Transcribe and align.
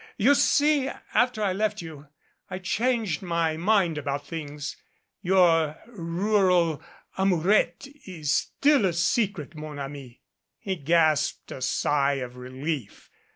You 0.17 0.33
see, 0.33 0.89
after 1.13 1.43
I 1.43 1.53
left 1.53 1.79
you, 1.79 2.07
I 2.49 2.57
changed 2.57 3.21
my 3.21 3.55
mind 3.55 3.99
about 3.99 4.25
things. 4.25 4.75
Your 5.21 5.77
rural 5.89 6.81
amourette 7.19 7.87
is 8.07 8.31
still 8.31 8.85
a 8.87 8.93
secret, 8.93 9.53
mon 9.53 9.77
ami." 9.77 10.23
He 10.57 10.75
gasped 10.77 11.51
a 11.51 11.61
sigh 11.61 12.13
of 12.15 12.35
relief. 12.35 13.11